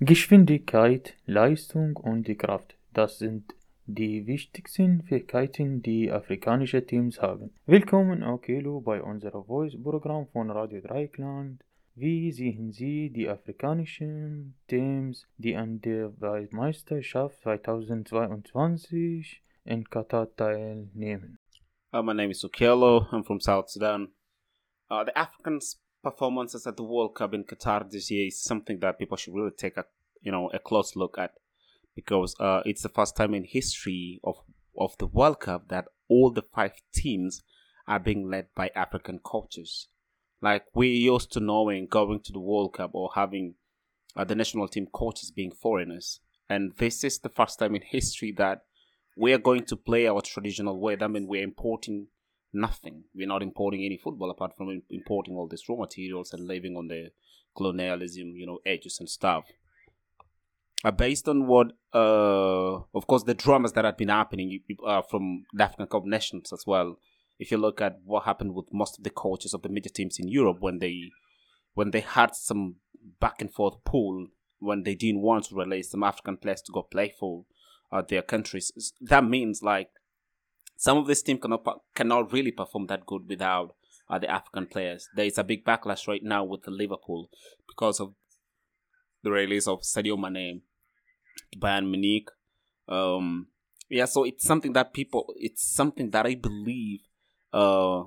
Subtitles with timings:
[0.00, 3.54] Geschwindigkeit, Leistung und die Kraft, das sind
[3.86, 7.54] die wichtigsten Fähigkeiten, die afrikanische Teams haben.
[7.64, 11.64] Willkommen Okelo bei unserem Voice-Programm von Radio Dreieckland.
[11.94, 21.38] Wie sehen Sie die afrikanischen Teams, die an der Weltmeisterschaft 2022 in Katar teilnehmen?
[21.94, 23.06] Uh, my name is Okello.
[23.12, 24.08] I'm from South Sudan.
[24.90, 28.98] Uh, the Africans' performances at the World Cup in Qatar this year is something that
[28.98, 29.84] people should really take a
[30.20, 31.32] you know a close look at
[31.94, 34.36] because uh, it's the first time in history of
[34.78, 37.42] of the World Cup that all the five teams
[37.88, 39.88] are being led by African coaches.
[40.42, 43.54] Like we used to knowing going to the World Cup or having
[44.14, 48.32] uh, the national team coaches being foreigners, and this is the first time in history
[48.36, 48.62] that
[49.16, 50.94] we are going to play our traditional way.
[50.94, 52.08] That means we're importing
[52.52, 53.04] nothing.
[53.14, 56.88] We're not importing any football apart from importing all these raw materials and living on
[56.88, 57.10] the
[57.56, 59.46] colonialism, you know, edges and stuff.
[60.84, 65.44] Uh, based on what, uh, of course, the dramas that have been happening uh, from
[65.52, 66.98] the African Cup nations as well.
[67.38, 70.18] If you look at what happened with most of the coaches of the major teams
[70.18, 71.10] in Europe when they
[71.74, 72.76] when they had some
[73.20, 76.82] back and forth pull when they didn't want to release some African players to go
[76.82, 77.44] play for
[77.92, 79.90] uh, their countries, that means like
[80.76, 83.74] some of this team cannot cannot really perform that good without
[84.08, 85.08] uh, the African players.
[85.14, 87.28] There is a big backlash right now with the Liverpool
[87.66, 88.14] because of
[89.22, 90.62] the release of Sadio Mane,
[91.58, 92.28] Bayern Munich.
[92.88, 93.48] Um,
[93.88, 97.00] yeah, so it's something that people, it's something that I believe
[97.52, 98.04] uh,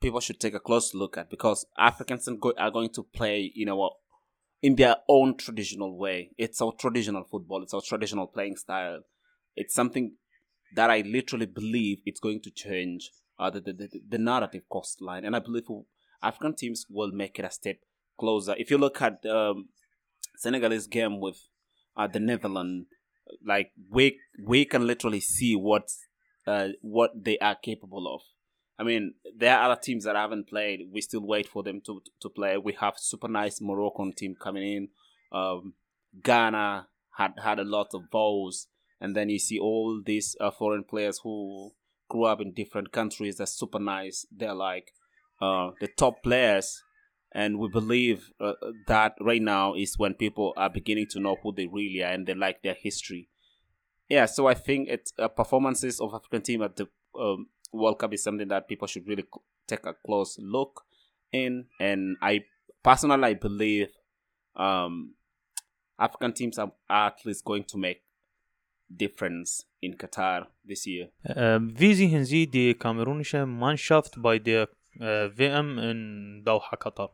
[0.00, 3.90] people should take a close look at because Africans are going to play, you know,
[4.62, 6.30] in their own traditional way.
[6.36, 7.62] It's our traditional football.
[7.62, 9.00] It's our traditional playing style.
[9.56, 10.12] It's something
[10.74, 15.24] that I literally believe it's going to change uh, the, the, the, narrative coastline.
[15.24, 15.64] And I believe
[16.22, 17.76] African teams will make it a step
[18.18, 18.54] closer.
[18.58, 19.70] If you look at um,
[20.36, 21.38] Senegalese game with
[21.96, 22.86] uh, the Netherlands,
[23.46, 25.88] like we we can literally see what
[26.46, 28.22] uh, what they are capable of.
[28.78, 30.88] I mean, there are other teams that haven't played.
[30.90, 32.56] We still wait for them to to play.
[32.56, 34.88] We have super nice Moroccan team coming in.
[35.32, 35.74] Um,
[36.22, 38.66] Ghana had had a lot of balls
[39.00, 41.72] and then you see all these uh, foreign players who
[42.08, 44.26] grew up in different countries that's super nice.
[44.30, 44.92] They're like
[45.40, 46.82] uh, the top players.
[47.32, 48.54] And we believe uh,
[48.88, 52.26] that right now is when people are beginning to know who they really are and
[52.26, 53.28] they like their history.
[54.08, 56.88] Yeah so i think it's uh, performances of african team at the
[57.18, 59.24] um, world cup is something that people should really
[59.68, 60.82] take a close look
[61.30, 61.66] in.
[61.78, 62.40] And i
[62.82, 63.90] personally i believe
[64.56, 65.14] um,
[66.00, 68.02] african teams are at least going to make
[68.90, 71.10] difference in Qatar this year.
[71.24, 74.68] Wie sehen Sie die kamerunische Mannschaft bei der
[74.98, 77.10] äh, WM in Doha, Qatar?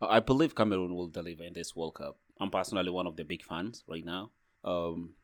[0.00, 2.18] I believe Cameroon will deliver in this World Cup.
[2.40, 4.30] I'm personally one of the big fans right now.
[4.64, 5.14] Um,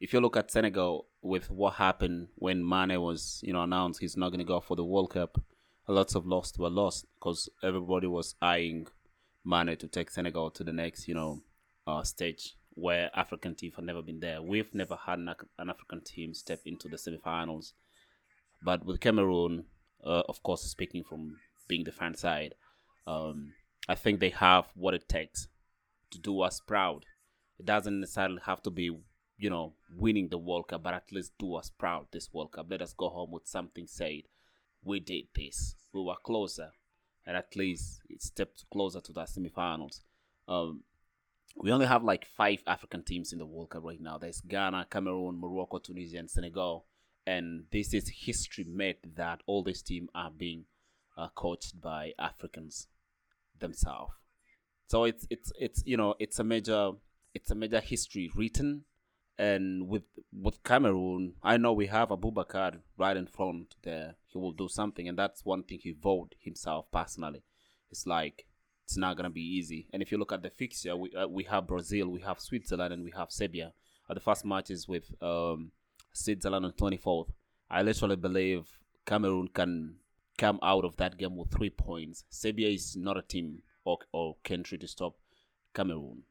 [0.00, 4.16] if you look at Senegal with what happened when Mane was, you know, announced he's
[4.16, 5.40] not going to go for the World Cup,
[5.88, 8.86] a lots of lost were lost because everybody was eyeing
[9.44, 11.42] Mane to take Senegal to the next, you know,
[11.86, 14.42] uh, stage where African teams have never been there.
[14.42, 17.72] We've never had an, an African team step into the semifinals.
[18.62, 19.64] But with Cameroon,
[20.04, 21.36] uh, of course, speaking from
[21.68, 22.54] being the fan side,
[23.06, 23.52] um,
[23.88, 25.48] I think they have what it takes
[26.10, 27.04] to do us proud.
[27.58, 28.90] It doesn't necessarily have to be,
[29.36, 32.66] you know, winning the World Cup, but at least do us proud this World Cup.
[32.70, 34.22] Let us go home with something said.
[34.84, 35.74] We did this.
[35.92, 36.70] We were closer,
[37.26, 40.00] and at least it stepped closer to the semifinals.
[40.48, 40.82] Um,
[41.56, 44.18] we only have like five African teams in the World Cup right now.
[44.18, 46.86] There's Ghana, Cameroon, Morocco, Tunisia, and Senegal.
[47.26, 50.64] And this is history made that all these teams are being
[51.16, 52.88] uh, coached by Africans
[53.58, 54.12] themselves.
[54.88, 56.92] So it's it's it's you know it's a major
[57.34, 58.84] it's a major history written.
[59.38, 60.02] And with
[60.32, 64.16] with Cameroon, I know we have Aboubakar right in front there.
[64.26, 67.42] He will do something, and that's one thing he vowed himself personally.
[67.90, 68.46] It's like
[68.92, 69.86] it's not gonna be easy.
[69.90, 72.92] And if you look at the fixture, we uh, we have Brazil, we have Switzerland,
[72.92, 73.72] and we have Serbia.
[74.08, 75.72] Uh, the first match is with um,
[76.12, 77.30] Switzerland on 24th.
[77.70, 79.96] I literally believe Cameroon can
[80.36, 82.24] come out of that game with three points.
[82.28, 85.14] Serbia is not a team or, or country to stop
[85.74, 86.24] Cameroon.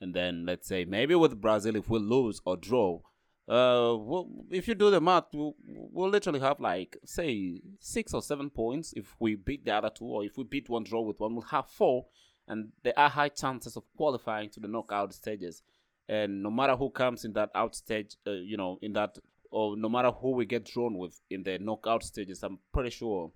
[0.00, 3.02] And then let's say maybe with Brazil, if we lose or draw,
[3.46, 8.22] uh, well, if you do the math, we'll, we'll literally have like say six or
[8.22, 11.20] seven points if we beat the other two, or if we beat one, draw with
[11.20, 12.06] one, we'll have four,
[12.48, 15.62] and there are high chances of qualifying to the knockout stages.
[16.08, 19.16] And no matter who comes in that out stage, uh, you know, in that,
[19.50, 23.30] or no matter who we get drawn with in the knockout stages, I'm pretty sure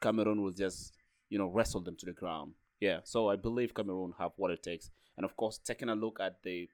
[0.00, 0.92] Cameroon will just,
[1.28, 2.52] you know, wrestle them to the ground.
[2.80, 4.90] Yeah, so I believe Cameroon have what it takes.
[5.16, 6.68] and of course taking a look at the,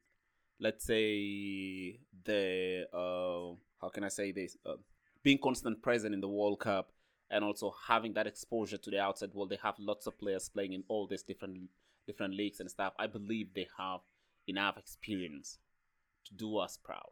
[0.61, 4.75] let's say the uh, how can I say this, uh,
[5.23, 6.93] being constant present in the World Cup
[7.31, 9.51] and also having that exposure to the outside world.
[9.51, 11.71] They have lots of players playing in all these different
[12.07, 12.93] different leagues and stuff.
[12.99, 14.01] I believe they have
[14.47, 15.59] enough experience
[16.27, 17.09] to do us proud.